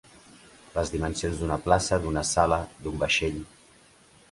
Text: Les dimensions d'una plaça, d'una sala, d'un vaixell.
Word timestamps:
Les 0.77 0.91
dimensions 0.93 1.41
d'una 1.43 1.59
plaça, 1.67 2.01
d'una 2.07 2.25
sala, 2.31 2.59
d'un 2.87 2.99
vaixell. 3.05 3.41